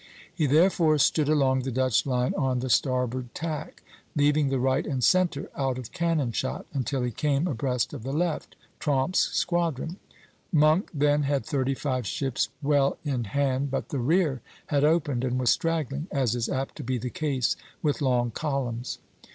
He 0.33 0.47
therefore 0.47 0.97
stood 0.97 1.29
along 1.29 1.59
the 1.61 1.69
Dutch 1.71 2.07
line 2.07 2.33
on 2.33 2.57
the 2.57 2.71
starboard 2.71 3.35
tack, 3.35 3.83
leaving 4.15 4.49
the 4.49 4.57
right 4.57 4.87
and 4.87 5.03
centre 5.03 5.47
out 5.55 5.77
of 5.77 5.91
cannon 5.91 6.31
shot, 6.31 6.65
until 6.73 7.03
he 7.03 7.11
came 7.11 7.45
abreast 7.47 7.93
of 7.93 8.01
the 8.01 8.11
left, 8.11 8.55
Tromp's 8.79 9.19
squadron. 9.19 9.97
Monk 10.51 10.89
then 10.91 11.21
had 11.21 11.45
thirty 11.45 11.75
five 11.75 12.07
ships 12.07 12.49
well 12.63 12.97
in 13.05 13.25
hand; 13.25 13.69
but 13.69 13.89
the 13.89 13.99
rear 13.99 14.41
had 14.65 14.83
opened 14.83 15.23
and 15.23 15.39
was 15.39 15.51
straggling, 15.51 16.07
as 16.11 16.33
is 16.33 16.49
apt 16.49 16.77
to 16.77 16.83
be 16.83 16.97
the 16.97 17.11
case 17.11 17.55
with 17.83 18.01
long 18.01 18.31
columns. 18.31 18.97